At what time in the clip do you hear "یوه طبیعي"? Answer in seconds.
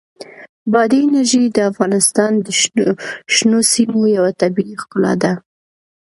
4.17-4.75